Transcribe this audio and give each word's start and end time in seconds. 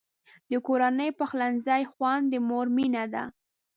د 0.51 0.53
کورني 0.67 1.09
پخلنځي 1.19 1.83
خوند 1.91 2.23
د 2.31 2.33
مور 2.47 2.67
مینه 2.75 3.03
ده. 3.13 3.23